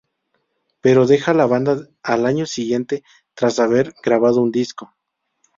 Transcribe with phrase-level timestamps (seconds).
[0.81, 3.03] Pero deja la banda al año siguiente
[3.35, 4.95] tras haber grabado un disco.